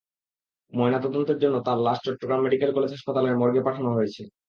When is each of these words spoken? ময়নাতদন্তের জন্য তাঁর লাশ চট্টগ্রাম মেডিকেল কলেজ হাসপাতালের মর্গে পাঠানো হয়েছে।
ময়নাতদন্তের 0.73 1.37
জন্য 1.43 1.55
তাঁর 1.65 1.77
লাশ 1.81 1.97
চট্টগ্রাম 2.05 2.39
মেডিকেল 2.43 2.69
কলেজ 2.73 2.91
হাসপাতালের 2.91 3.39
মর্গে 3.41 3.61
পাঠানো 3.67 3.89
হয়েছে। 3.93 4.21